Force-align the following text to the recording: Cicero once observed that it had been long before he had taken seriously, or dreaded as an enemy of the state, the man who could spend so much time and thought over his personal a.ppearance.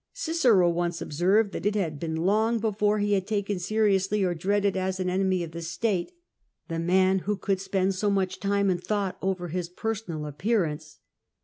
Cicero 0.13 0.67
once 0.67 0.99
observed 0.99 1.51
that 1.51 1.63
it 1.67 1.75
had 1.75 1.99
been 1.99 2.15
long 2.15 2.57
before 2.57 2.97
he 2.97 3.13
had 3.13 3.27
taken 3.27 3.59
seriously, 3.59 4.23
or 4.23 4.33
dreaded 4.33 4.75
as 4.75 4.99
an 4.99 5.11
enemy 5.11 5.43
of 5.43 5.51
the 5.51 5.61
state, 5.61 6.11
the 6.69 6.79
man 6.79 7.19
who 7.19 7.37
could 7.37 7.61
spend 7.61 7.93
so 7.93 8.09
much 8.09 8.39
time 8.39 8.71
and 8.71 8.83
thought 8.83 9.19
over 9.21 9.49
his 9.49 9.69
personal 9.69 10.25
a.ppearance. 10.25 10.97